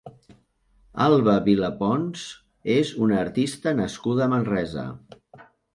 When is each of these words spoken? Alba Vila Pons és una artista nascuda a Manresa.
Alba 1.05 1.35
Vila 1.49 1.69
Pons 1.83 2.25
és 2.79 2.95
una 3.09 3.23
artista 3.27 3.79
nascuda 3.83 4.27
a 4.29 4.33
Manresa. 4.37 4.93